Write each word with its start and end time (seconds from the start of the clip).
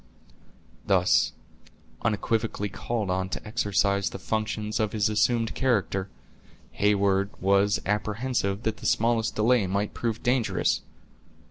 Thus 0.87 1.33
unequivocally 2.01 2.69
called 2.69 3.11
on 3.11 3.29
to 3.29 3.47
exercise 3.47 4.09
the 4.09 4.17
functions 4.17 4.79
of 4.79 4.93
his 4.93 5.09
assumed 5.09 5.53
character, 5.53 6.09
Heyward 6.71 7.29
was 7.39 7.79
apprehensive 7.85 8.63
that 8.63 8.77
the 8.77 8.87
smallest 8.87 9.35
delay 9.35 9.67
might 9.67 9.93
prove 9.93 10.23
dangerous. 10.23 10.81